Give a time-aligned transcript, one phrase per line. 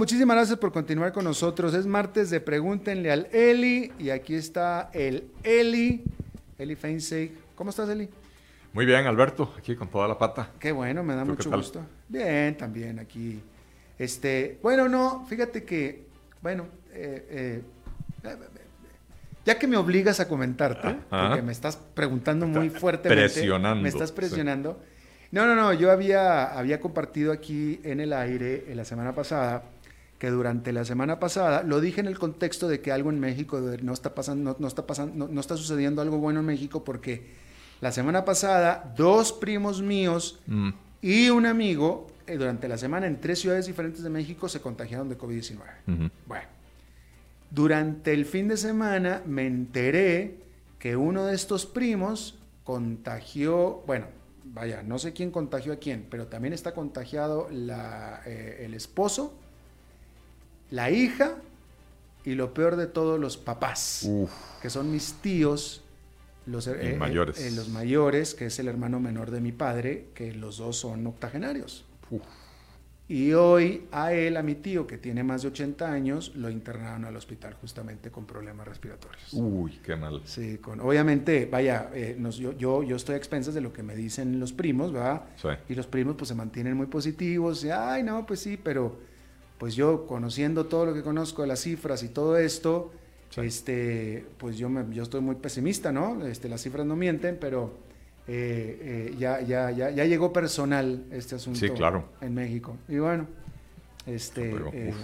[0.00, 1.74] Muchísimas gracias por continuar con nosotros.
[1.74, 6.04] Es martes de Pregúntenle al Eli y aquí está el Eli,
[6.56, 7.32] Eli Feinseig.
[7.56, 8.08] ¿Cómo estás, Eli?
[8.72, 10.50] Muy bien, Alberto, aquí con toda la pata.
[10.60, 11.80] Qué bueno, me da mucho gusto.
[12.06, 13.42] Bien, también aquí.
[13.98, 16.04] Este, bueno, no, fíjate que,
[16.42, 17.62] bueno, eh,
[18.22, 18.32] eh,
[19.44, 24.12] ya que me obligas a comentarte, porque me estás preguntando muy fuertemente, presionando, me estás
[24.12, 24.80] presionando.
[25.32, 29.62] No, no, no, yo había, había compartido aquí en el aire la semana pasada
[30.18, 33.60] que durante la semana pasada, lo dije en el contexto de que algo en México
[33.82, 37.34] no está pasando, no, está pasando, no, está sucediendo algo bueno en México porque
[37.80, 40.70] la semana pasada dos primos míos mm.
[41.02, 45.08] y un amigo eh, durante la semana en tres ciudades diferentes de México se contagiaron
[45.08, 46.10] de COVID-19.
[46.26, 46.46] Bueno,
[47.52, 50.38] durante el fin de semana me enteré
[50.80, 54.06] que uno de estos primos contagió, bueno,
[54.44, 59.38] vaya, no sé quién contagió a quién, pero también está contagiado la, eh, el esposo
[60.70, 61.36] la hija
[62.24, 64.08] y lo peor de todo, los papás,
[64.60, 65.82] que son mis tíos,
[66.46, 67.40] los, eh, eh, mayores.
[67.40, 71.06] Eh, los mayores, que es el hermano menor de mi padre, que los dos son
[71.06, 71.84] octogenarios.
[73.10, 77.06] Y hoy a él, a mi tío, que tiene más de 80 años, lo internaron
[77.06, 79.32] al hospital justamente con problemas respiratorios.
[79.32, 80.20] Uy, qué mal.
[80.26, 84.38] Sí, con, obviamente, vaya, yo, yo, yo, estoy a expensas de lo que me dicen
[84.38, 85.22] los primos, ¿verdad?
[85.36, 85.48] Sí.
[85.70, 88.98] Y los primos pues se mantienen muy positivos, y, ay, no, pues sí, pero
[89.58, 92.92] pues yo conociendo todo lo que conozco de las cifras y todo esto,
[93.36, 96.24] este, pues yo, me, yo estoy muy pesimista, ¿no?
[96.26, 97.72] Este, las cifras no mienten, pero
[98.26, 101.66] eh, eh, ya, ya, ya, ya llegó personal este asunto
[102.20, 102.76] en México.
[102.88, 103.26] Y bueno,
[104.06, 104.94] este, eh,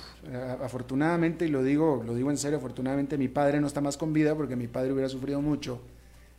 [0.63, 4.13] afortunadamente, y lo digo, lo digo en serio, afortunadamente mi padre no está más con
[4.13, 5.81] vida porque mi padre hubiera sufrido mucho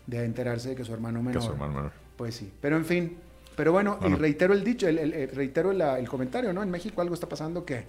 [0.08, 1.42] de enterarse de que su hermano menor.
[1.42, 1.92] Que su hermano menor.
[2.18, 3.18] Pues sí, pero en fin,
[3.56, 6.64] pero bueno, y reitero el dicho, el, reitero el comentario, ¿no?
[6.64, 7.84] En México algo está pasando que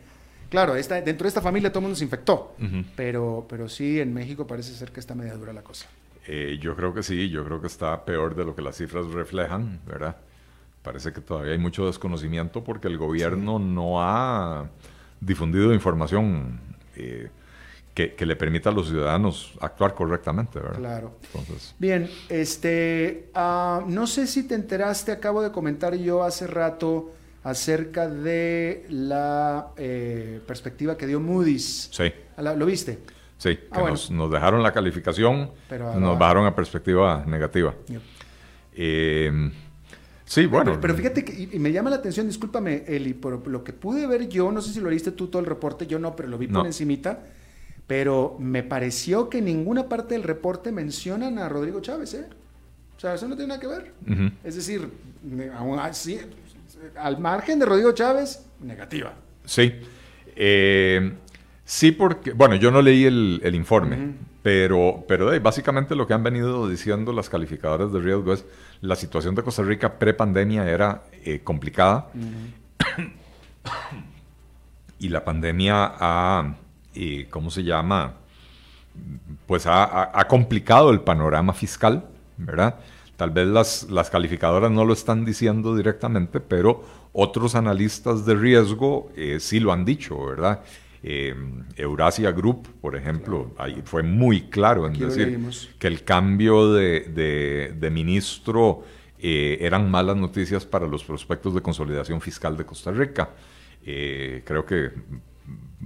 [0.48, 2.54] Claro, esta, dentro de esta familia todo el mundo se infectó,
[2.94, 5.86] pero, pero sí, en México parece ser que está media dura la cosa.
[6.26, 9.06] Eh, yo creo que sí, yo creo que está peor de lo que las cifras
[9.06, 10.16] reflejan, ¿verdad?
[10.82, 14.68] Parece que todavía hay mucho desconocimiento porque el gobierno no ha
[15.20, 16.60] difundido información
[16.96, 17.28] eh,
[17.94, 20.78] que, le permita a los ciudadanos actuar correctamente, ¿verdad?
[20.78, 21.16] Claro.
[21.34, 21.74] Entonces.
[21.78, 27.12] Bien, este, ah, no sé si te enteraste, acabo de comentar yo hace rato
[27.46, 31.88] acerca de la eh, perspectiva que dio Moody's.
[31.92, 32.12] Sí.
[32.38, 32.98] ¿Lo viste?
[33.38, 37.72] Sí, ah, que nos, dejaron la calificación, nos bajaron a perspectiva negativa.
[38.74, 39.52] Eh,
[40.24, 40.76] sí, bueno.
[40.80, 44.28] Pero, fíjate que y me llama la atención, discúlpame, Eli, por lo que pude ver
[44.28, 46.48] yo, no sé si lo viste tú todo el reporte, yo no, pero lo vi
[46.48, 47.26] por encimita,
[47.86, 52.26] pero me pareció que ninguna parte del reporte mencionan a Rodrigo Chávez, ¿eh?
[52.96, 53.92] O sea, eso no tiene nada que ver.
[54.42, 54.90] Es decir,
[55.54, 56.18] aún así,
[56.96, 59.14] al margen de Rodrigo Chávez, negativa.
[59.44, 59.74] Sí.
[60.34, 61.12] Eh,
[61.64, 66.68] sí, porque, bueno, yo no leí el, informe, pero, pero básicamente lo que han venido
[66.68, 68.44] diciendo las calificadoras de riesgo es
[68.80, 72.10] la situación de Costa Rica pre-pandemia era eh, complicada
[74.98, 76.54] y la pandemia ha,
[76.94, 78.14] eh, ¿cómo se llama?
[79.46, 82.04] Pues ha, ha complicado el panorama fiscal,
[82.36, 82.76] ¿verdad?
[83.16, 89.10] Tal vez las, las calificadoras no lo están diciendo directamente, pero otros analistas de riesgo
[89.16, 90.62] eh, sí lo han dicho, ¿verdad?
[91.02, 91.34] Eh,
[91.76, 95.40] Eurasia Group, por ejemplo, ahí fue muy claro en decir
[95.78, 98.82] que el cambio de, de, ministro
[99.18, 103.30] eh, eran malas noticias para los prospectos de consolidación fiscal de Costa Rica.
[103.82, 104.90] creo que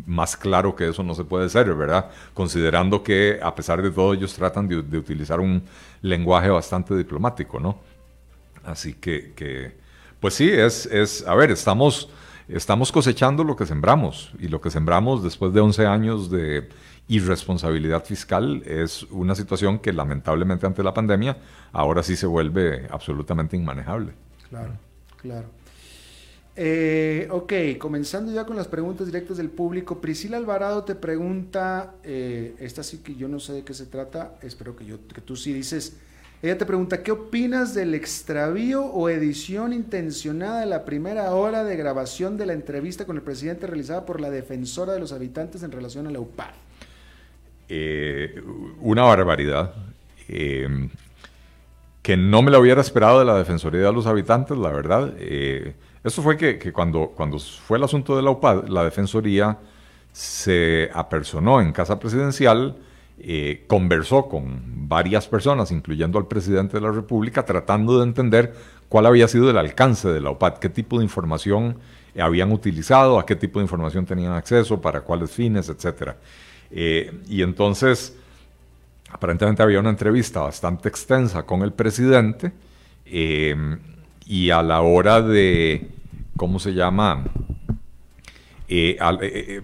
[0.06, 2.10] más claro que eso no se puede ser, ¿verdad?
[2.34, 5.62] Considerando que a pesar de todo ellos tratan de, utilizar un
[6.02, 7.78] lenguaje bastante diplomático, ¿no?
[8.64, 9.76] Así que,
[10.20, 12.08] pues sí, es, es, a ver, estamos,
[12.48, 16.68] estamos cosechando lo que sembramos y lo que sembramos después de 11 años de
[17.08, 21.38] irresponsabilidad fiscal es una situación que lamentablemente ante la pandemia
[21.72, 24.12] ahora sí se vuelve absolutamente inmanejable.
[24.48, 24.74] Claro,
[25.16, 25.48] claro.
[26.56, 30.00] Eh, ok, comenzando ya con las preguntas directas del público.
[30.00, 34.34] Priscila Alvarado te pregunta, eh, esta sí que yo no sé de qué se trata,
[34.42, 35.96] espero que, yo, tú sí dices.
[36.42, 41.76] Ella te pregunta, ¿qué opinas del extravío o edición intencionada de la primera hora de
[41.76, 45.70] grabación de la entrevista con el presidente realizada por la defensora de los habitantes en
[45.70, 46.54] relación a la UPAD?
[47.68, 48.42] Eh,
[48.80, 49.74] una barbaridad.
[50.28, 50.88] Eh,
[52.02, 55.14] que no me la hubiera esperado de la Defensoría de los Habitantes, la verdad.
[55.18, 59.58] Eh, eso fue que, cuando, cuando fue el asunto de la UPAD, la Defensoría
[60.12, 62.76] se apersonó en Casa Presidencial,
[63.18, 68.54] eh, conversó con varias personas, incluyendo al presidente de la República, tratando de entender
[68.88, 71.78] cuál había sido el alcance de la OPAT, qué tipo de información
[72.18, 76.14] habían utilizado, a qué tipo de información tenían acceso, para cuáles fines, etc.
[76.72, 78.16] y entonces,
[79.10, 82.52] aparentemente había una entrevista bastante extensa con el presidente
[84.30, 85.88] y a la hora de,
[86.36, 87.24] ¿cómo se llama?
[88.68, 89.60] Eh, eh, eh,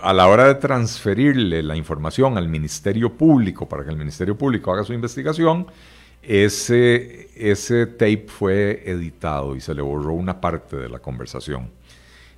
[0.00, 4.72] a, la hora de transferirle la información al Ministerio Público para que el Ministerio Público
[4.72, 5.66] haga su investigación,
[6.22, 11.68] ese, ese tape fue editado y se le borró una parte de la conversación.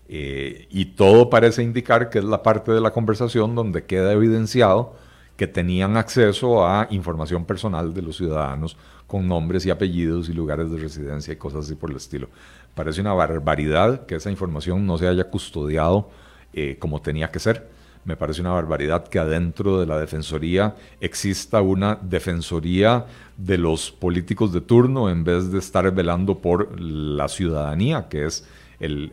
[0.08, 4.96] y todo parece indicar que es la parte de la conversación donde queda evidenciado
[5.36, 8.76] que tenían acceso a información personal de los ciudadanos
[9.06, 12.28] con nombres y apellidos y lugares de residencia y cosas así por el estilo.
[12.74, 16.10] Parece una barbaridad que esa información no se haya custodiado
[16.52, 17.68] eh, como tenía que ser.
[18.04, 24.52] Me parece una barbaridad que adentro de la Defensoría exista una Defensoría de los políticos
[24.52, 28.46] de turno en vez de estar velando por la ciudadanía, que es
[28.78, 29.10] el,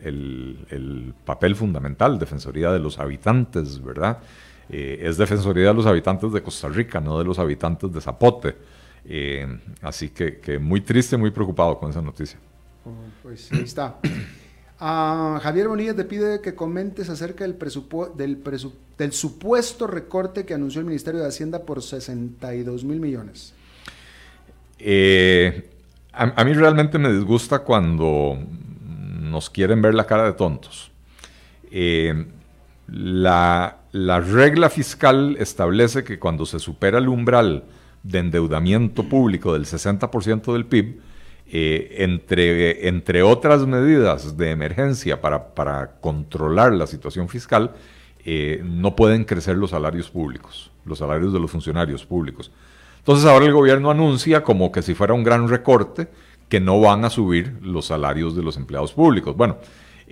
[0.68, 4.18] el papel fundamental, Defensoría de los habitantes, ¿verdad?
[4.72, 8.56] Eh, es Defensoría de los habitantes de Costa Rica, no de los habitantes de Zapote.
[9.04, 9.46] Eh,
[9.82, 12.38] así que, muy triste, muy preocupado con esa noticia.
[12.86, 12.90] Oh,
[13.22, 13.98] pues ahí está.
[14.84, 17.56] Ah, Javier Bonilla te pide que comentes acerca del,
[18.16, 18.42] del,
[18.98, 23.54] del supuesto recorte que anunció el Ministerio de Hacienda por 62 mil millones.
[24.80, 25.70] Eh,
[26.12, 28.36] a, mí realmente me disgusta cuando
[29.20, 30.90] nos quieren ver la cara de tontos.
[32.88, 37.64] la, la regla fiscal establece que cuando se supera el umbral
[38.02, 41.00] de endeudamiento público del 60% del PIB,
[41.54, 47.72] eh, entre, entre otras medidas de emergencia para, controlar la situación fiscal,
[48.24, 52.50] eh, no pueden crecer los salarios públicos, los salarios de los funcionarios públicos.
[52.98, 56.08] Entonces ahora el gobierno anuncia como que si fuera un gran recorte
[56.48, 59.36] que no van a subir los salarios de los empleados públicos.
[59.36, 59.58] Bueno,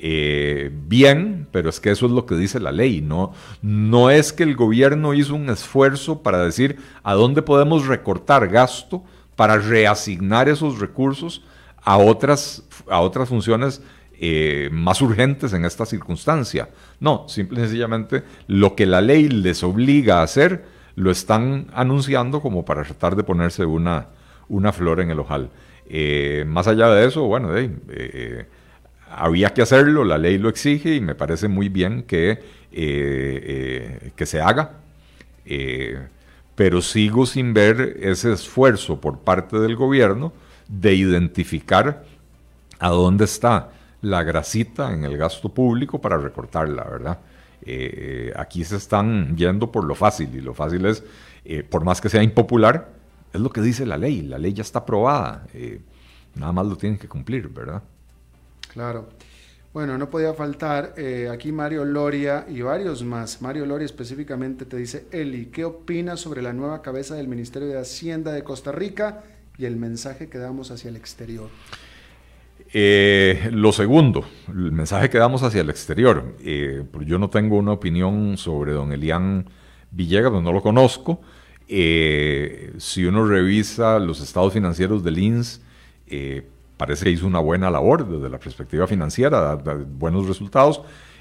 [0.03, 3.35] eh, bien, pero es que eso es lo que dice la ley, ¿no?
[3.61, 9.05] No es que el gobierno hizo un esfuerzo para decir a dónde podemos recortar gasto
[9.37, 11.45] para reasignar esos recursos
[11.83, 13.83] a otras, a otras funciones
[14.19, 16.71] eh, más urgentes en esta circunstancia.
[16.99, 20.65] No, simple y sencillamente lo que la ley les obliga a hacer,
[20.95, 24.07] lo están anunciando como para tratar de ponerse una,
[24.49, 25.51] una flor en el ojal.
[25.87, 28.47] Eh, más allá de eso, bueno, eh,
[29.11, 32.39] había que hacerlo, la ley lo exige y me parece muy bien que, eh,
[32.73, 34.79] eh, que se haga.
[35.45, 35.99] Eh,
[36.55, 40.33] pero sigo sin ver ese esfuerzo por parte del gobierno
[40.69, 42.05] de identificar
[42.79, 43.71] a dónde está
[44.03, 47.19] la grasita en el gasto público para recortarla, ¿verdad?
[48.37, 51.05] aquí se están yendo por lo fácil y lo fácil es,
[51.69, 52.89] por más que sea impopular,
[53.35, 55.47] es lo que dice la ley, la ley ya está aprobada,
[56.35, 57.83] nada más lo tienen que cumplir, ¿verdad?
[58.73, 59.09] Claro.
[59.73, 63.41] Bueno, no podía faltar eh, aquí Mario Loria y varios más.
[63.41, 67.79] Mario Loria específicamente te dice, Eli, ¿qué opinas sobre la nueva cabeza del Ministerio de
[67.79, 69.23] Hacienda de Costa Rica
[69.59, 71.49] y el mensaje que damos hacia el exterior?
[72.73, 76.35] Eh, lo segundo, el mensaje que damos hacia el exterior.
[76.41, 79.49] Eh, yo no tengo una opinión sobre don Elian
[79.93, 81.21] Villegas, no lo conozco.
[81.69, 85.61] si uno revisa los estados financieros del INS,
[86.81, 90.81] parece que hizo una buena labor desde la perspectiva financiera, da, buenos resultados,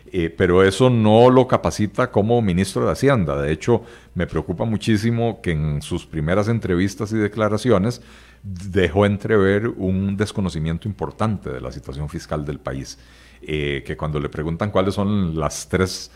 [0.09, 3.41] eh, pero eso no lo capacita como ministro de Hacienda.
[3.41, 3.83] De hecho,
[4.15, 8.01] me preocupa muchísimo que en sus primeras entrevistas y declaraciones
[8.41, 12.97] dejó entrever un desconocimiento importante de la situación fiscal del país.
[13.41, 16.09] Eh, que cuando le preguntan cuáles son las tres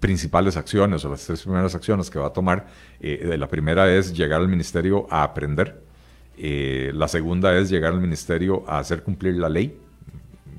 [0.00, 2.66] principales acciones o las tres primeras acciones que va a tomar,
[3.00, 5.81] eh, la primera es llegar al ministerio a aprender
[6.36, 9.78] eh, la segunda es llegar al ministerio a hacer cumplir la ley.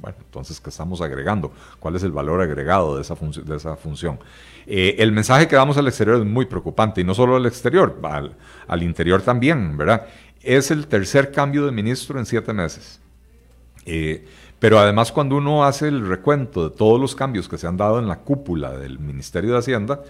[0.02, 1.52] Bueno, entonces, ¿qué estamos agregando?
[1.80, 4.20] ¿Cuál es el valor agregado de esa, de esa función?
[4.68, 8.00] Eh, el mensaje que damos al exterior es muy preocupante, y no solo al exterior,
[8.68, 10.08] al, interior también, ¿verdad?
[10.42, 13.00] Es el tercer cambio de ministro en siete meses.
[13.86, 14.26] Eh,
[14.60, 18.00] pero además cuando uno hace el recuento de todos los cambios que se han dado
[18.00, 20.02] en la cúpula del Ministerio de Hacienda,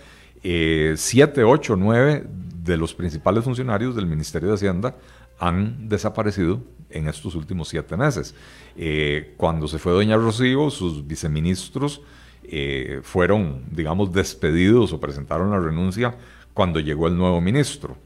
[0.96, 2.24] siete, ocho, nueve
[2.64, 4.96] de los principales funcionarios del Ministerio de Hacienda
[5.40, 6.62] han desaparecido
[6.94, 8.34] en estos últimos siete meses.
[8.78, 12.02] Eh, cuando se fue doña Rocío, sus viceministros
[12.44, 16.16] eh, fueron, digamos, despedidos o presentaron la renuncia
[16.54, 17.98] cuando llegó el nuevo ministro.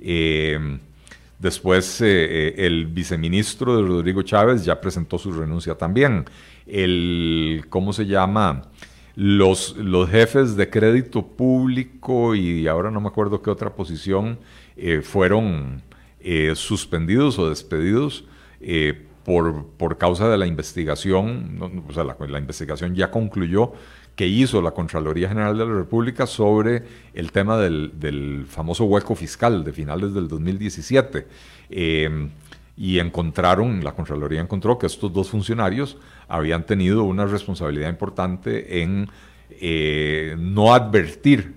[0.00, 0.78] Eh,
[1.38, 6.24] después el viceministro de Rodrigo Chávez ya presentó su renuncia también.
[6.66, 8.62] El, ¿cómo se llama?
[9.16, 14.38] Los, los jefes de crédito público y ahora no me acuerdo qué otra posición
[15.02, 15.82] fueron
[16.24, 18.24] eh, suspendidos o despedidos
[18.60, 23.72] eh, por, por causa de la investigación, o sea, la, investigación ya concluyó
[24.16, 26.82] que hizo la Contraloría General de la República sobre
[27.14, 31.26] el tema del, del famoso hueco fiscal de finales del 2017.
[31.70, 32.28] Eh,
[32.76, 39.08] y encontraron, la Contraloría encontró que estos dos funcionarios habían tenido una responsabilidad importante en
[39.50, 41.54] eh, no advertir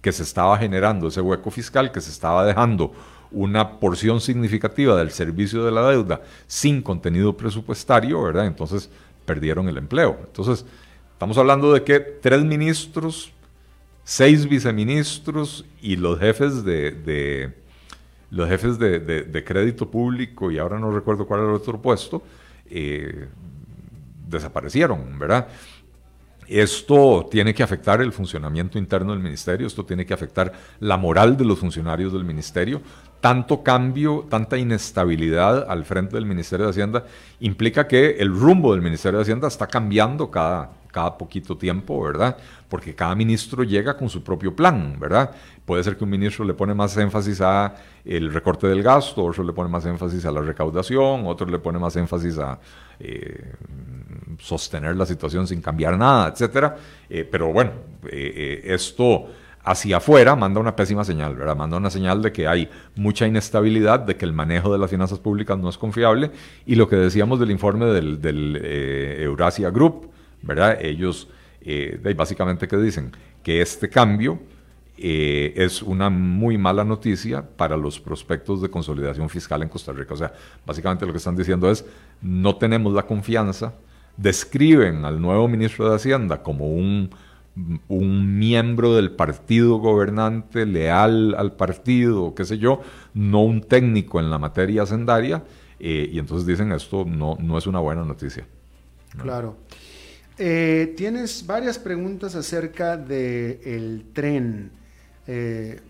[0.00, 2.92] que se estaba generando ese hueco fiscal, que se estaba dejando
[3.30, 8.46] una porción significativa del servicio de la deuda sin contenido presupuestario, ¿verdad?
[8.46, 8.90] Entonces
[9.24, 10.18] perdieron el empleo.
[10.24, 10.64] Entonces,
[11.12, 13.32] estamos hablando de que tres ministros,
[14.04, 17.52] seis viceministros y los jefes de,
[18.30, 22.22] los jefes de, crédito público, y ahora no recuerdo cuál era el otro puesto,
[22.70, 23.28] eh,
[24.26, 25.48] desaparecieron, ¿verdad?
[26.48, 31.36] Esto tiene que afectar el funcionamiento interno del ministerio, esto tiene que afectar la moral
[31.36, 32.80] de los funcionarios del ministerio.
[33.20, 37.04] Tanto cambio, tanta inestabilidad al frente del Ministerio de Hacienda
[37.40, 42.36] implica que el rumbo del Ministerio de Hacienda está cambiando cada, cada poquito tiempo, ¿verdad?
[42.68, 45.30] Porque cada ministro llega con su propio plan, ¿verdad?
[45.64, 49.44] Puede ser que un ministro le pone más énfasis a el recorte del gasto, otro
[49.44, 52.58] le pone más énfasis a la recaudación, otro le pone más énfasis a
[52.98, 53.52] eh,
[54.38, 56.76] sostener la situación sin cambiar nada, etcétera.
[57.08, 57.72] Eh, pero bueno,
[58.10, 59.26] eh, esto
[59.62, 61.54] hacia afuera manda una pésima señal, ¿verdad?
[61.54, 65.18] Manda una señal de que hay mucha inestabilidad, de que el manejo de las finanzas
[65.18, 66.30] públicas no es confiable
[66.64, 68.56] y lo que decíamos del informe del, del
[69.20, 70.10] Eurasia Group,
[70.42, 70.78] ¿verdad?
[70.80, 71.28] Ellos
[71.60, 74.40] eh, básicamente que dicen que este cambio
[75.00, 80.12] eh, es una muy mala noticia para los prospectos de consolidación fiscal en Costa Rica.
[80.14, 80.32] O sea,
[80.66, 81.84] básicamente lo que están diciendo es
[82.20, 83.74] no tenemos la confianza,
[84.16, 87.10] describen al nuevo ministro de Hacienda como un,
[87.88, 92.80] miembro del partido gobernante, leal al partido, qué sé yo,
[93.14, 95.44] no un técnico en la materia hacendaria,
[95.80, 98.46] eh, y entonces dicen esto no, no es una buena noticia.
[99.16, 99.56] Claro.
[100.38, 104.70] Eh, tienes varias preguntas acerca del tren.
[105.26, 105.80] Eh,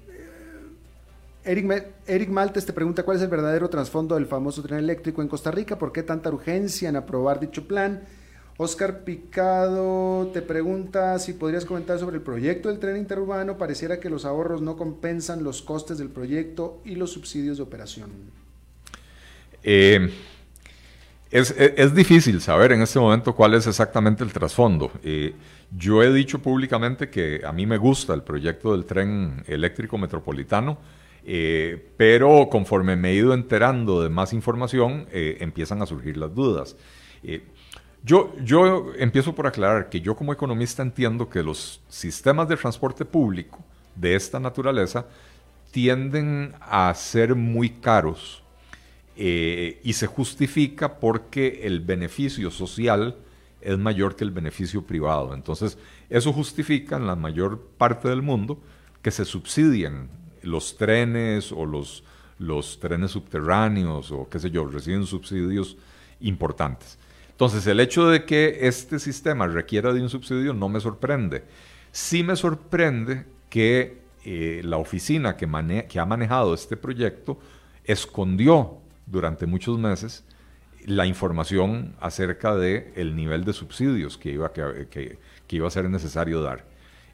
[1.44, 5.28] Eric, Eric, Maltes te pregunta cuál es el verdadero trasfondo del famoso tren eléctrico en
[5.28, 8.02] Costa Rica, por qué tanta urgencia en aprobar dicho plan.
[8.56, 13.56] Oscar Picado te pregunta si podrías comentar sobre el proyecto del tren interurbano.
[13.56, 18.10] Pareciera que los ahorros no compensan los costes del proyecto y los subsidios de operación.
[19.62, 20.10] Eh,
[21.30, 24.90] es, difícil saber en este momento cuál es exactamente el trasfondo.
[25.02, 25.34] Eh,
[25.76, 30.78] yo he dicho públicamente que a mí me gusta el proyecto del tren eléctrico metropolitano,
[31.24, 36.34] eh, pero conforme me he ido enterando de más información, eh, empiezan a surgir las
[36.34, 36.76] dudas.
[38.02, 43.04] yo, yo empiezo por aclarar que yo como economista entiendo que los sistemas de transporte
[43.04, 43.58] público
[43.94, 45.04] de esta naturaleza
[45.72, 48.42] tienden a ser muy caros
[49.20, 53.16] eh, y se justifica porque el beneficio social
[53.60, 55.34] es mayor que el beneficio privado.
[55.34, 55.76] Entonces,
[56.08, 58.62] eso justifica en la mayor parte del mundo
[59.02, 60.08] que se subsidien
[60.44, 62.04] los trenes o los,
[62.38, 65.76] los trenes subterráneos o qué sé yo, reciben subsidios
[66.20, 66.96] importantes.
[67.32, 71.42] Entonces, el hecho de que este sistema requiera de un subsidio no me sorprende.
[71.90, 75.48] Sí me sorprende que eh, la oficina que,
[75.88, 77.40] que ha manejado este proyecto
[77.82, 78.78] escondió
[79.10, 80.24] durante muchos meses
[80.86, 85.18] la información acerca del el nivel de subsidios que iba, que,
[85.50, 86.64] iba a ser necesario dar.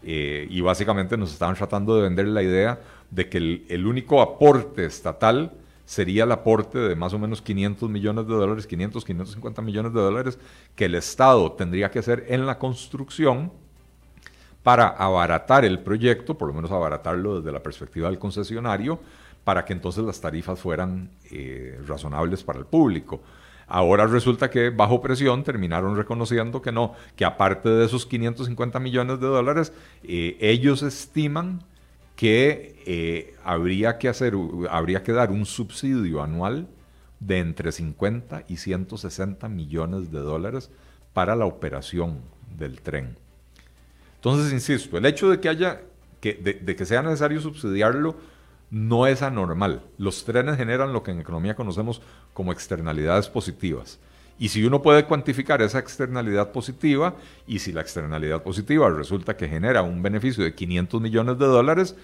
[0.03, 4.85] Eh, y básicamente nos estaban tratando de vender la idea de que el, único aporte
[4.85, 5.53] estatal
[5.87, 10.01] sería el aporte de más o menos 500 millones de dólares, 500, 550 millones de
[10.01, 10.39] dólares,
[10.77, 13.53] que el Estado tendría que hacer en la construcción
[14.65, 18.99] para abaratar el proyecto, por lo menos abaratarlo desde la perspectiva del concesionario,
[19.45, 23.21] para que entonces las tarifas fueran eh, razonables para el público.
[23.67, 29.21] Ahora resulta que bajo presión terminaron reconociendo que no, que aparte de esos 550 millones
[29.21, 31.63] de dólares, eh, ellos estiman
[32.17, 34.35] que eh, habría que hacer,
[34.71, 36.69] habría que dar un subsidio anual
[37.21, 40.71] de entre 50 y 160 millones de dólares
[41.13, 42.21] para la operación
[42.57, 43.24] del tren.
[44.25, 45.83] Entonces, insisto, el hecho de que haya,
[46.23, 48.17] que, de que sea necesario subsidiarlo,
[48.71, 49.83] no es anormal.
[49.99, 52.01] Los trenes generan lo que en economía conocemos
[52.33, 53.99] como externalidades positivas.
[54.39, 57.17] Y si uno puede cuantificar esa externalidad positiva,
[57.47, 61.95] y si la externalidad positiva resulta que genera un beneficio de 500 millones de dólares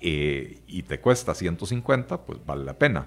[0.00, 3.06] eh, y te cuesta 150, pues vale la pena.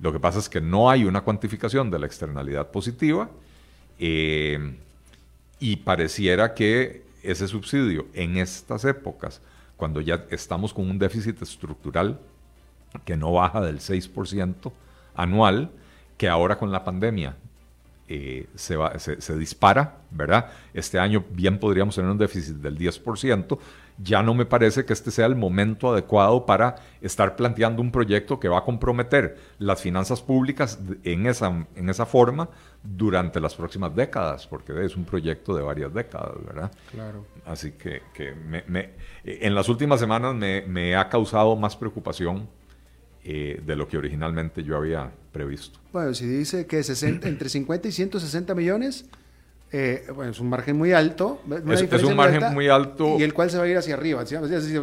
[0.00, 3.30] Lo que pasa es que no hay una cuantificación de la externalidad positiva
[4.00, 4.74] eh,
[5.60, 9.40] y pareciera que ese subsidio en estas épocas,
[9.76, 12.20] cuando ya estamos con un déficit estructural
[13.04, 14.72] que no baja del 6%
[15.14, 15.70] anual,
[16.16, 17.36] que ahora con la pandemia
[18.08, 20.50] eh, se, va, se, dispara, ¿verdad?
[20.74, 23.58] Este año bien podríamos tener un déficit del 10%.
[23.98, 28.38] Ya no me parece que este sea el momento adecuado para estar planteando un proyecto
[28.38, 32.48] que va a comprometer las finanzas públicas en esa, en esa forma
[32.82, 36.70] durante las próximas décadas, porque es un proyecto de varias décadas, ¿verdad?
[36.90, 37.24] Claro.
[37.46, 38.90] Así que, que me,
[39.24, 42.48] en las últimas semanas me, me ha causado más preocupación
[43.24, 45.78] eh, de lo que originalmente yo había previsto.
[45.92, 49.04] Bueno, si dice que entre 50 y 160 millones,
[49.70, 51.40] eh, bueno, es un margen muy alto.
[51.70, 53.16] Es, un margen muy alto.
[53.20, 54.24] Y el cual se va a ir hacia arriba.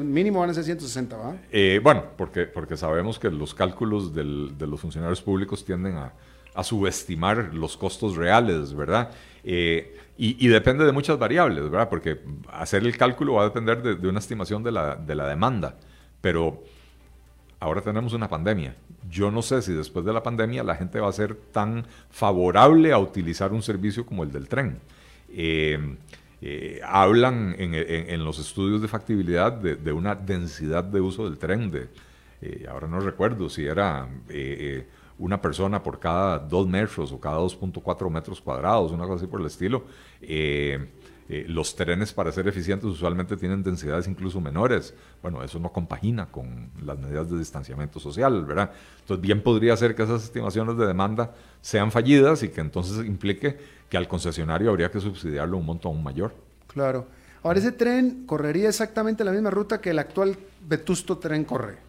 [0.02, 1.36] Mínimo van a ser 160, ¿va?
[1.52, 6.14] Eh, bueno, porque, porque sabemos que los cálculos de los funcionarios públicos tienden a,
[6.64, 9.12] subestimar los costos reales, ¿verdad?
[10.22, 11.90] y, depende de muchas variables, ¿verdad?
[11.90, 12.20] Porque
[12.52, 15.78] hacer el cálculo va a depender de, una estimación de la, de la demanda.
[16.22, 16.62] Pero
[17.60, 18.76] ahora tenemos una pandemia.
[19.10, 22.92] Yo no sé si después de la pandemia la gente va a ser tan favorable
[22.92, 24.80] a utilizar un servicio como el del tren.
[25.32, 25.96] Eh,
[26.42, 31.72] eh, hablan en, los estudios de factibilidad de, una densidad de uso del tren.
[31.72, 31.88] De,
[32.42, 34.08] eh, ahora no recuerdo si era
[35.20, 39.42] una persona por cada dos metros o cada 2.4 metros cuadrados, una cosa así por
[39.42, 39.84] el estilo.
[40.22, 44.96] Eh, los trenes para ser eficientes usualmente tienen densidades incluso menores.
[45.22, 48.72] Bueno, eso no compagina con las medidas de distanciamiento social, ¿verdad?
[49.02, 53.60] Entonces, bien podría ser que esas estimaciones de demanda sean fallidas y que entonces implique
[53.90, 56.34] que al concesionario habría que subsidiarlo un monto aún mayor.
[56.66, 57.06] Claro.
[57.44, 60.36] Ahora, ese tren correría exactamente la misma ruta que el actual
[60.68, 61.89] vetusto tren corre.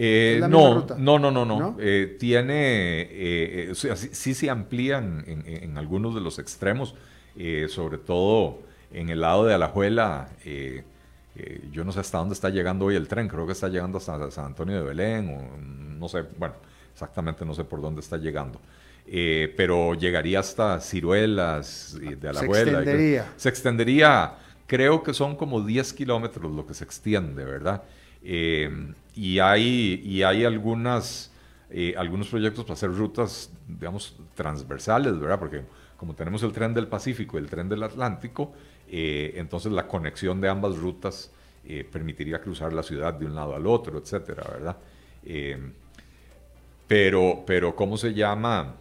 [0.00, 6.20] Eh, no, no, no, no, no, eh, tiene, sí, se amplían en, en, algunos de
[6.20, 6.94] los extremos,
[7.68, 8.60] sobre todo
[8.92, 10.82] en el lado de Alajuela, eh,
[11.36, 13.98] eh, yo no sé hasta dónde está llegando hoy el tren, creo que está llegando
[13.98, 16.54] hasta San Antonio de Belén, o no sé, bueno,
[16.92, 18.60] exactamente no sé por dónde está llegando.
[19.06, 22.54] Eh, pero llegaría hasta Ciruelas de Alajuela.
[22.54, 23.32] Se extendería.
[23.36, 24.34] Se extendería,
[24.66, 27.82] creo que son como 10 kilómetros lo que se extiende, ¿verdad?
[28.22, 31.32] Y, hay, y hay algunas,
[31.96, 35.38] algunos proyectos para hacer rutas, digamos, transversales, ¿verdad?
[35.38, 35.62] Porque
[35.98, 38.52] como tenemos el tren del Pacífico y el tren del Atlántico,
[38.88, 41.30] eh, entonces la conexión de ambas rutas
[41.66, 44.76] eh, permitiría cruzar la ciudad de un lado al otro, etcétera, ¿verdad?
[45.24, 45.58] Eh,
[46.86, 48.76] pero, pero, ¿cómo se llama?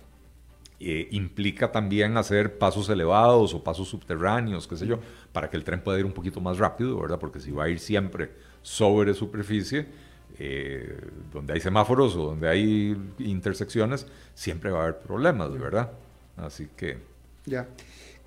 [0.79, 4.99] implica también hacer pasos elevados o pasos subterráneos, qué sé yo,
[5.37, 7.19] para que el tren pueda ir un poquito más rápido, ¿verdad?
[7.19, 8.31] Porque si va a ir siempre
[8.63, 9.85] sobre superficie,
[11.31, 15.91] donde hay semáforos o donde hay intersecciones, siempre va a haber problemas, ¿verdad?
[16.37, 16.97] Así que...
[17.45, 17.67] Ya.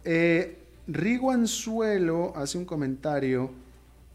[0.04, 3.50] Eh, Rigo Anzuelo hace un comentario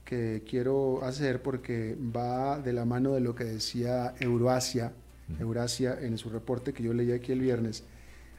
[0.06, 4.94] que quiero hacer porque va de la mano de lo que decía Euroasia,
[5.38, 7.84] Eurasia en su reporte que yo leí aquí el viernes.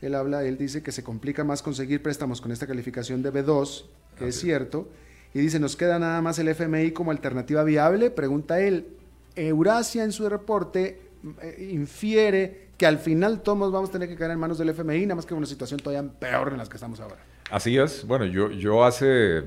[0.01, 3.85] Él habla, él dice que se complica más conseguir préstamos con esta calificación de B2,
[4.19, 4.89] que es cierto,
[5.35, 8.11] y dice, ¿nos queda nada más el FMI como alternativa viable?
[8.11, 8.89] Pregunta él.
[9.35, 11.01] Eurasia en su reporte
[11.43, 15.03] eh, infiere que al final todos vamos a tener que caer en manos del FMI,
[15.03, 17.17] nada más que una situación todavía peor en la que estamos ahora.
[17.51, 18.07] Así es.
[18.07, 19.45] Bueno, yo, yo hace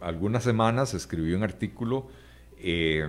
[0.00, 2.08] algunas semanas escribí un artículo
[2.58, 3.06] eh,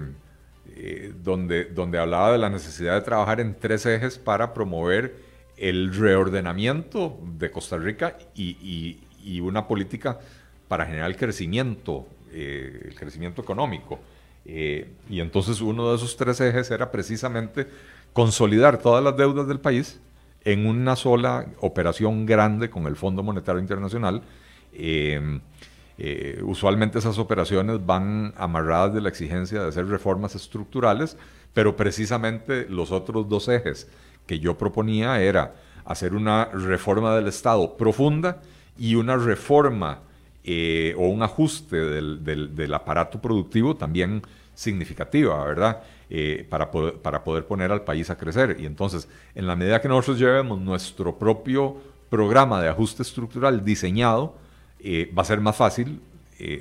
[0.75, 5.15] eh, donde, donde hablaba de la necesidad de trabajar en tres ejes para promover
[5.57, 9.01] el reordenamiento de Costa Rica y,
[9.41, 10.19] una política
[10.67, 13.99] para generar crecimiento, eh, el crecimiento económico.
[14.45, 17.65] y entonces uno de esos tres ejes era precisamente
[18.13, 19.99] consolidar todas las deudas del país
[20.45, 24.21] en una sola operación grande con el Fondo Monetario Internacional.
[24.71, 25.39] Eh,
[25.97, 31.17] eh, usualmente esas operaciones van amarradas de la exigencia de hacer reformas estructurales,
[31.53, 33.89] pero precisamente los otros dos ejes
[34.27, 38.41] que yo proponía era hacer una reforma del Estado profunda
[38.77, 39.99] y una reforma
[40.47, 44.21] eh, o un ajuste del, aparato productivo también
[44.53, 45.81] significativa, ¿verdad?
[46.07, 48.57] Eh, para, poder, para poder poner al país a crecer.
[48.59, 51.77] Y entonces, en la medida que nosotros llevemos nuestro propio
[52.11, 54.35] programa de ajuste estructural diseñado,
[54.81, 55.99] eh, va a ser más fácil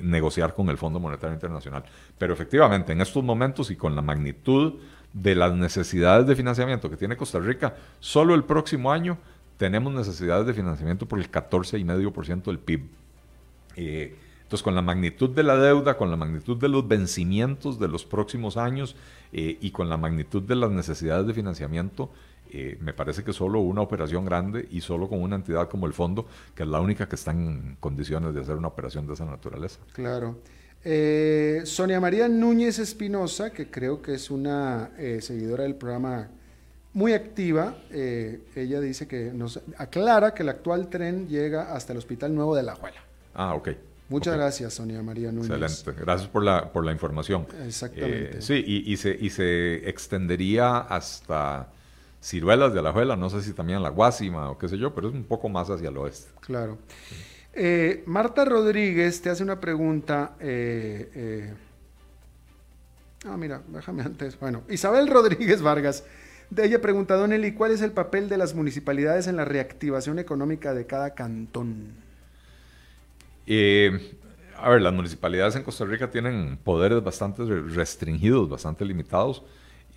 [0.01, 1.83] negociar con el Fondo Monetario Internacional.
[2.17, 4.75] Pero efectivamente, en estos momentos y con la magnitud
[5.11, 9.17] de las necesidades de financiamiento que tiene Costa Rica, solo el próximo año
[9.57, 12.87] tenemos necesidades de financiamiento por el 14,5% del PIB.
[13.75, 18.05] Entonces, con la magnitud de la deuda, con la magnitud de los vencimientos de los
[18.05, 18.95] próximos años
[19.33, 22.11] eh, y con la magnitud de las necesidades de financiamiento,
[22.51, 25.93] eh, me parece que solo una operación grande y solo con una entidad como el
[25.93, 29.25] fondo, que es la única que está en condiciones de hacer una operación de esa
[29.25, 29.79] naturaleza.
[29.93, 30.37] Claro.
[30.83, 36.29] Eh, Sonia María Núñez Espinosa, que creo que es una seguidora del programa
[36.95, 37.77] muy activa.
[37.91, 42.55] Eh, ella dice que nos aclara que el actual tren llega hasta el Hospital Nuevo
[42.55, 43.04] de La Juela.
[43.35, 43.69] Ah, ok.
[44.07, 45.49] Muchas gracias, Sonia María Núñez.
[45.49, 46.01] Excelente.
[46.03, 47.47] Gracias por la, por la información.
[47.65, 48.37] Exactamente.
[48.37, 51.69] Eh, sí, y, se, y se extendería hasta
[52.21, 55.13] Ciruelas de Alajuela, no sé si también la Guásima o qué sé yo, pero es
[55.13, 56.31] un poco más hacia el oeste.
[56.41, 56.77] Claro.
[57.53, 60.35] Eh, Marta Rodríguez te hace una pregunta.
[60.39, 61.53] Eh,
[63.25, 64.39] ah, mira, déjame antes.
[64.39, 66.03] Bueno, Isabel Rodríguez Vargas.
[66.51, 70.19] De ella pregunta, Don Eli, ¿cuál es el papel de las municipalidades en la reactivación
[70.19, 72.04] económica de cada cantón?
[73.47, 74.17] Eh,
[74.57, 79.43] a ver, las municipalidades en Costa Rica tienen poderes bastante restringidos, bastante limitados.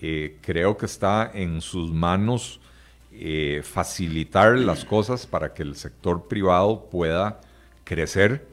[0.00, 2.60] Eh, creo que está en sus manos
[3.12, 7.40] eh, facilitar las cosas para que el sector privado pueda
[7.84, 8.46] crecer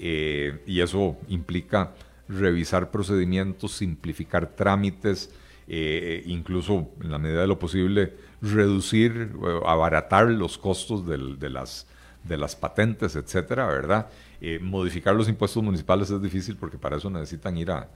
[0.00, 1.92] y eso implica
[2.28, 5.34] revisar procedimientos, simplificar trámites,
[5.66, 9.32] incluso en la medida de lo posible reducir,
[9.66, 14.06] abaratar los costos de las patentes, etcétera, ¿verdad?
[14.40, 17.88] Eh, modificar los impuestos municipales es difícil porque para eso necesitan ir a,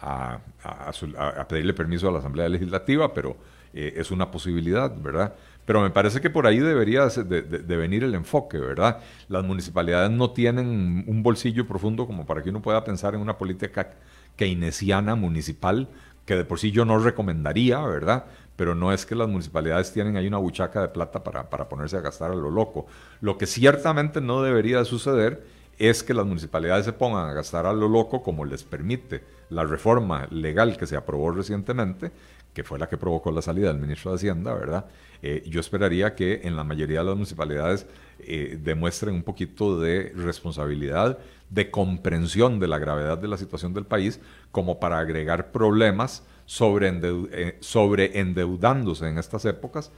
[0.00, 3.36] a, pedirle permiso a la Asamblea Legislativa, pero
[3.72, 5.34] eh, es una posibilidad, ¿verdad?
[5.64, 9.00] Pero me parece que por ahí debería de, venir el enfoque, ¿verdad?
[9.28, 13.36] Las municipalidades no tienen un bolsillo profundo como para que uno pueda pensar en una
[13.36, 13.94] política
[14.36, 15.88] keynesiana municipal,
[16.24, 18.26] que de por sí yo no recomendaría, ¿verdad?
[18.54, 21.96] Pero no es que las municipalidades tienen ahí una buchaca de plata para, para ponerse
[21.96, 22.86] a gastar a lo loco.
[23.20, 27.72] Lo que ciertamente no debería suceder es que las municipalidades se pongan a gastar a
[27.72, 32.10] lo loco como les permite la reforma legal que se aprobó recientemente,
[32.56, 34.86] que fue la que provocó la salida del ministro de Hacienda, ¿verdad?
[35.22, 37.86] Eh, yo esperaría que en la mayoría de las municipalidades
[38.20, 41.18] eh, demuestren un poquito de responsabilidad,
[41.50, 44.20] de comprensión de la gravedad de la situación del país,
[44.52, 49.92] como para agregar problemas sobre, eh, sobre endeudándose en estas épocas,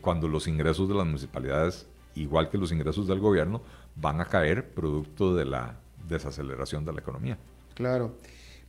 [0.00, 3.62] cuando los ingresos de las municipalidades, igual que los ingresos del gobierno,
[4.00, 5.76] van a caer producto de la
[6.08, 7.38] desaceleración de la economía.
[7.74, 8.14] Claro.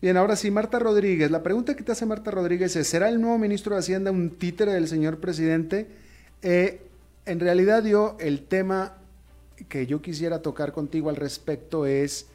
[0.02, 1.30] Bien, ahora sí, Marta Rodríguez.
[1.30, 4.32] La pregunta que te hace Marta Rodríguez es, ¿será el nuevo ministro de Hacienda un
[4.32, 5.88] títere del señor presidente?
[6.42, 6.82] Eh,
[7.26, 8.94] en realidad yo, el tema
[9.70, 12.28] que yo quisiera tocar contigo al respecto es,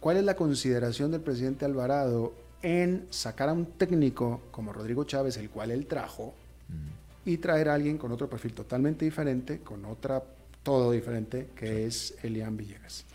[0.00, 5.38] ¿cuál es la consideración del presidente Alvarado en sacar a un técnico como Rodrigo Chávez,
[5.38, 6.34] el cual él trajo,
[7.24, 10.22] y traer a alguien con otro perfil totalmente diferente, con otra
[10.62, 13.06] todo diferente, que es Elian Villegas.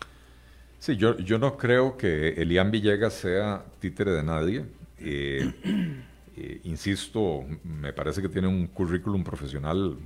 [0.78, 4.64] Sí, yo, yo no creo que Elian Villegas sea títere de nadie.
[4.98, 5.52] Eh,
[6.36, 9.96] eh, insisto, me parece que tiene un currículum profesional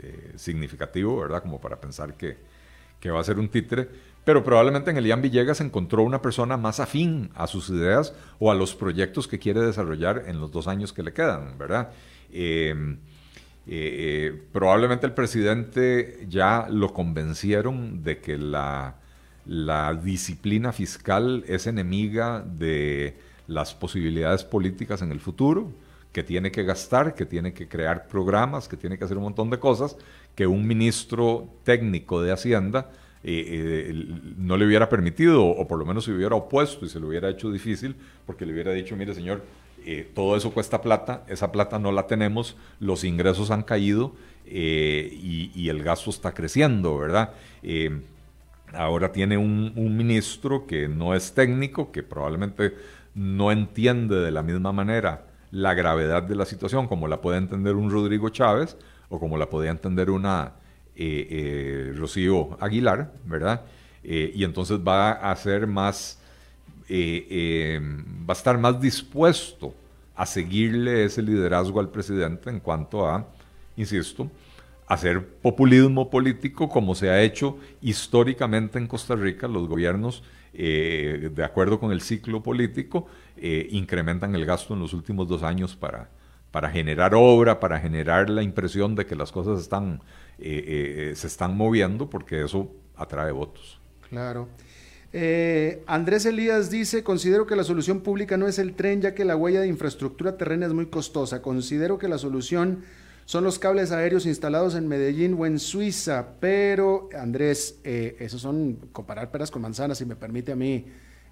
[0.00, 1.42] eh, significativo, ¿verdad?
[1.42, 2.36] Como para pensar que,
[3.00, 3.88] que, va a ser un títere.
[4.24, 8.54] Pero probablemente en Elian Villegas encontró una persona más afín a sus ideas o a
[8.54, 11.90] los proyectos que quiere desarrollar en los dos años que le quedan, ¿verdad?
[13.66, 18.96] Eh, eh, probablemente el presidente ya lo convencieron de que la,
[20.02, 25.70] disciplina fiscal es enemiga de las posibilidades políticas en el futuro,
[26.12, 29.50] que tiene que gastar, que tiene que crear programas, que tiene que hacer un montón
[29.50, 29.96] de cosas
[30.34, 32.90] que un ministro técnico de Hacienda
[33.22, 33.92] eh,
[34.36, 37.28] no le hubiera permitido, o por lo menos se hubiera opuesto y se lo hubiera
[37.28, 37.96] hecho difícil,
[38.26, 39.42] porque le hubiera dicho, mire señor,
[39.86, 44.14] eh, todo eso cuesta plata, esa plata no la tenemos, los ingresos han caído
[44.46, 47.32] eh, y, el gasto está creciendo, ¿verdad?
[47.62, 48.00] Eh,
[48.72, 52.74] ahora tiene un, ministro que no es técnico, que probablemente
[53.14, 57.74] no entiende de la misma manera la gravedad de la situación como la puede entender
[57.74, 58.78] un Rodrigo Chávez
[59.10, 60.54] o como la podía entender una
[61.94, 63.62] Rocío Aguilar, ¿verdad?
[64.02, 66.20] y entonces va a ser más
[66.88, 67.80] eh, eh,
[68.28, 69.74] va a estar más dispuesto
[70.14, 73.26] a seguirle ese liderazgo al presidente en cuanto a,
[73.76, 74.30] insisto,
[74.86, 79.48] hacer populismo político como se ha hecho históricamente en Costa Rica.
[79.48, 85.26] Los gobiernos, eh, de acuerdo con el ciclo político, incrementan el gasto en los últimos
[85.26, 86.08] dos años para,
[86.50, 90.00] para generar obra, para generar la impresión de que las cosas están,
[90.38, 93.80] se están moviendo, porque eso atrae votos.
[94.08, 94.48] Claro.
[95.16, 99.24] Eh, Andrés Elías dice, considero que la solución pública no es el tren, ya que
[99.24, 101.40] la huella de infraestructura terrena es muy costosa.
[101.40, 102.82] Considero que la solución
[103.24, 108.76] son los cables aéreos instalados en Medellín o en Suiza, pero Andrés, eh, esos son
[108.90, 110.86] comparar peras con manzanas, si me permite a mí.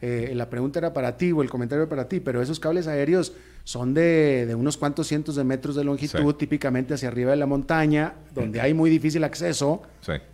[0.05, 2.89] Eh, la pregunta era para ti o el comentario era para ti, pero esos cables
[2.89, 7.47] aéreos son de, unos cuantos cientos de metros de longitud, típicamente hacia arriba de la
[7.47, 9.83] montaña, donde hay muy difícil acceso.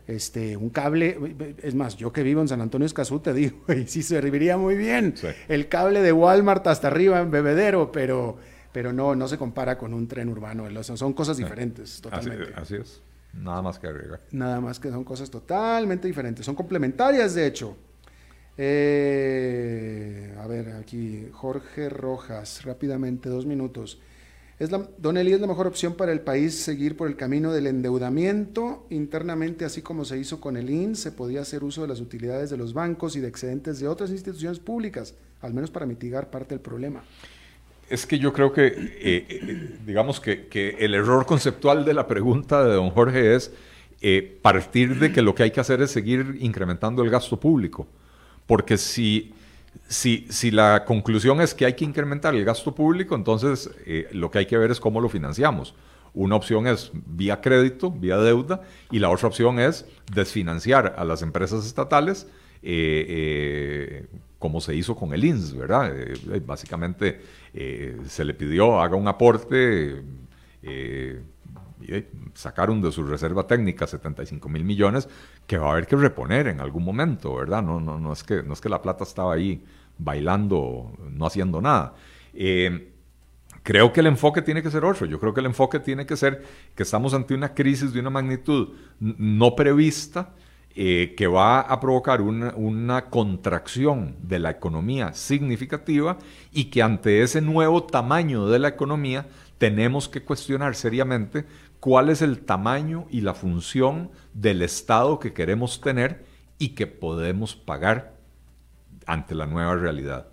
[0.07, 1.19] Este, un cable,
[1.63, 4.75] es más, yo que vivo en San Antonio Escazú, te digo, y sí serviría muy
[4.75, 5.15] bien
[5.49, 8.39] el cable de Walmart hasta arriba en Bebedero, pero,
[8.73, 10.67] pero no, no se compara con un tren urbano.
[10.83, 12.55] Son cosas diferentes, totalmente.
[12.57, 13.03] Así, es.
[13.35, 14.21] Nada más que agregar.
[14.31, 16.47] Nada más que son cosas totalmente diferentes.
[16.47, 17.77] Son complementarias, de hecho.
[18.59, 24.01] Eh, a ver, aquí Jorge Rojas, rápidamente, dos minutos.
[24.59, 27.69] ¿Es Don Eli, ¿es la mejor opción para el país seguir por el camino del
[27.69, 30.99] endeudamiento internamente, así como se hizo con el INS?
[30.99, 34.11] Se podía hacer uso de las utilidades de los bancos y de excedentes de otras
[34.11, 37.05] instituciones públicas, al menos para mitigar parte del problema.
[37.89, 42.65] Es que yo creo que, eh, eh, digamos que, el error conceptual de la pregunta
[42.65, 43.53] de don Jorge es
[44.01, 47.87] eh, partir de que lo que hay que hacer es seguir incrementando el gasto público.
[48.49, 49.33] Porque si
[49.89, 54.31] si, si la conclusión es que hay que incrementar el gasto público, entonces eh, lo
[54.31, 55.75] que hay que ver es cómo lo financiamos.
[56.15, 61.23] Una opción es vía crédito, vía deuda, y la otra opción es desfinanciar a las
[61.23, 62.27] empresas estatales,
[62.63, 64.07] eh, eh,
[64.39, 65.93] como se hizo con el INS, ¿verdad?
[66.47, 67.21] básicamente
[68.07, 70.03] se le pidió haga un aporte
[72.35, 75.09] sacaron de su reserva técnica 75 mil millones
[75.47, 77.63] que va a haber que reponer en algún momento, ¿verdad?
[77.63, 79.65] No, no, no, es, que, no es que la plata estaba ahí
[79.99, 81.95] bailando, no haciendo nada.
[82.35, 82.93] Eh,
[83.63, 85.07] creo que el enfoque tiene que ser otro.
[85.07, 86.43] Yo creo que el enfoque tiene que ser
[86.75, 90.35] que estamos ante una crisis de una magnitud no prevista,
[90.81, 96.19] eh, que va a provocar una, contracción de la economía significativa
[96.53, 99.27] y que ante ese nuevo tamaño de la economía
[99.59, 101.47] tenemos que cuestionar seriamente
[101.81, 106.25] cuál es el tamaño y la función del Estado que queremos tener
[106.59, 108.17] y que podemos pagar
[109.07, 110.29] ante la nueva realidad.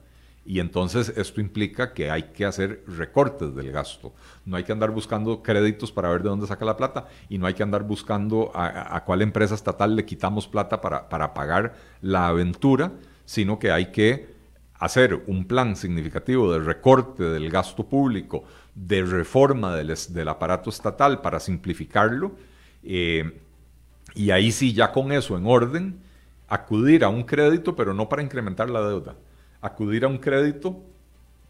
[0.47, 4.13] Y entonces esto implica que hay que hacer recortes del gasto.
[4.45, 7.47] No hay que andar buscando créditos para ver de dónde saca la plata y no
[7.47, 12.27] hay que andar buscando a, cuál empresa estatal le quitamos plata para, para pagar la
[12.27, 12.91] aventura,
[13.25, 14.35] sino que hay que
[14.77, 18.43] hacer un plan significativo de recorte del gasto público,
[18.75, 22.33] de reforma del, del aparato estatal para simplificarlo.
[22.83, 23.41] Eh,
[24.13, 25.99] y ahí sí, ya con eso en orden,
[26.47, 29.15] acudir a un crédito, pero no para incrementar la deuda,
[29.61, 30.79] acudir a un crédito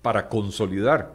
[0.02, 1.14] para consolidar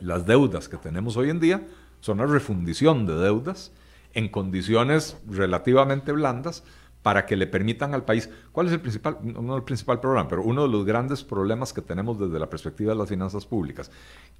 [0.00, 1.62] las deudas que tenemos hoy en día,
[2.00, 3.72] son una refundición de deudas
[4.14, 6.64] en condiciones relativamente blandas
[7.08, 10.42] para que le permitan al país, ¿cuál es el principal, no el principal problema, pero
[10.42, 13.90] uno de los grandes problemas que tenemos desde la perspectiva de las finanzas públicas?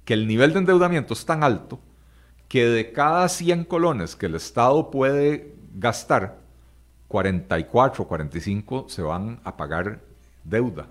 [0.05, 1.79] Que el nivel de endeudamiento es tan alto
[2.47, 6.37] que de cada 100 colones que el Estado puede gastar,
[7.07, 10.01] 44 o 45 se van a pagar
[10.43, 10.85] deuda.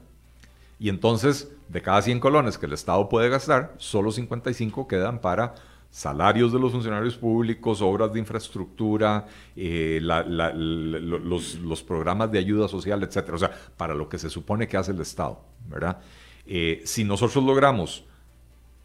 [0.81, 5.55] Y entonces, de cada 100 colones que el Estado puede gastar, solo 55 quedan para
[5.91, 13.35] salarios de los funcionarios públicos, obras de infraestructura, eh, los, programas de ayuda social, etcétera.
[13.35, 15.99] O sea, para lo que se supone que hace el Estado, ¿verdad?
[16.47, 18.05] Eh, si nosotros logramos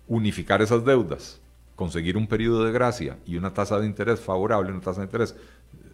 [0.08, 1.39] unificar esas deudas,
[1.76, 5.36] conseguir un periodo de gracia y una tasa de interés favorable, una tasa de interés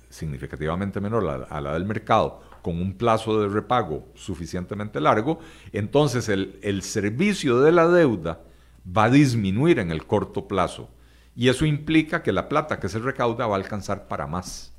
[0.10, 5.40] significativamente menor a la, del mercado, con un plazo de repago suficientemente largo,
[5.72, 8.42] entonces el, el servicio de la deuda
[8.86, 10.90] va a disminuir en el corto plazo
[11.40, 14.74] y eso implica que la plata que se recauda va a alcanzar para más,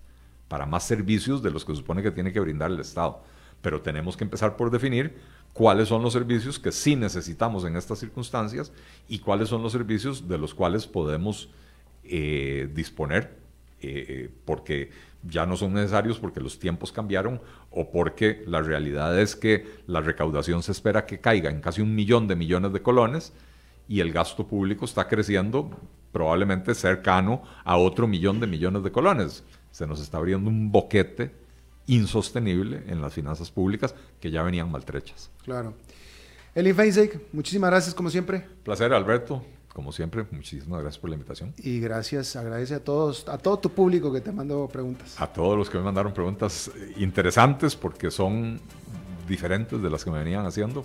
[0.46, 3.22] para más servicios de los que supone que tiene que brindar el Estado.
[3.62, 5.16] Pero tenemos que empezar por definir
[5.54, 8.74] cuáles son los servicios que sí necesitamos en estas circunstancias
[9.08, 11.48] y cuáles son los servicios de los cuales podemos
[12.04, 13.38] eh, disponer,
[13.80, 14.90] eh, eh, porque
[15.22, 20.02] ya no son necesarios porque los tiempos cambiaron o porque la realidad es que la
[20.02, 23.32] recaudación se espera que caiga en casi un millón de millones de colones
[23.88, 25.70] y el gasto público está creciendo
[26.12, 29.44] probablemente cercano a otro millón de millones de colones.
[29.70, 31.32] Se nos está abriendo un boquete
[31.86, 35.30] insostenible en las finanzas públicas que ya venían maltrechas.
[35.44, 35.74] Claro.
[36.54, 38.46] Eli Feinseig, muchísimas gracias como siempre.
[38.64, 39.44] Placer, Alberto.
[39.72, 41.54] Como siempre, muchísimas gracias por la invitación.
[41.58, 45.20] Y gracias, agradece a todos, a todo tu público que te mandó preguntas.
[45.20, 48.60] A todos los que me mandaron preguntas interesantes porque son
[49.28, 50.84] diferentes de las que me venían haciendo.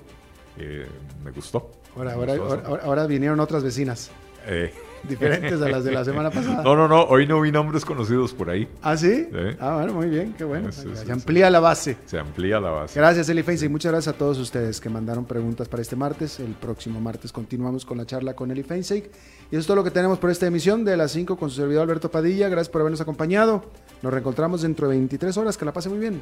[0.58, 0.88] Eh,
[1.24, 1.72] me gustó.
[1.96, 4.12] Ahora, ahora, ahora, vinieron otras vecinas.
[4.46, 4.72] Eh,
[5.08, 6.64] diferentes a las de la semana pasada.
[6.64, 8.68] No, no, no, hoy no vi nombres conocidos por ahí.
[8.82, 9.28] ¿Ah, sí?
[9.60, 10.72] Ah, bueno, muy bien, qué bueno.
[10.72, 11.98] se amplía la base.
[12.06, 13.00] Se amplía la base.
[13.00, 13.72] Gracias, Eli Feinstein.
[13.72, 16.40] Muchas gracias a todos ustedes que mandaron preguntas para este martes.
[16.40, 19.04] El próximo martes continuamos con la charla con Eli Feinstein.
[19.04, 21.58] Y eso es todo lo que tenemos por esta emisión de las 5 con su
[21.58, 22.50] servidor Alberto Padilla.
[22.50, 23.64] Gracias por habernos acompañado.
[24.02, 25.58] Nos reencontramos dentro de 23 horas.
[25.58, 26.22] Que la pase muy bien.